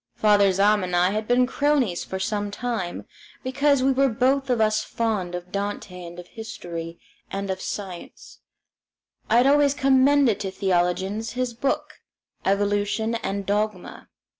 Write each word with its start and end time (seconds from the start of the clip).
Father 0.15 0.51
Zahm 0.51 0.83
and 0.83 0.95
I 0.95 1.11
had 1.11 1.27
been 1.27 1.45
cronies 1.45 2.03
for 2.03 2.17
some 2.17 2.49
time, 2.49 3.05
because 3.43 3.83
we 3.83 3.91
were 3.91 4.09
both 4.09 4.49
of 4.49 4.59
us 4.59 4.83
fond 4.83 5.35
of 5.35 5.51
Dante 5.51 6.03
and 6.03 6.17
of 6.17 6.25
history 6.29 6.97
and 7.29 7.51
of 7.51 7.61
science 7.61 8.39
I 9.29 9.37
had 9.37 9.45
always 9.45 9.75
commended 9.75 10.39
to 10.39 10.49
theologians 10.49 11.33
his 11.33 11.53
book, 11.53 11.99
"Evolution 12.43 13.13
and 13.13 13.45
Dogma." 13.45 14.09